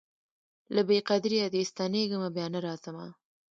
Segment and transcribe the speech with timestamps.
[0.75, 3.07] له بې قدریه دي ستنېږمه بیا نه راځمه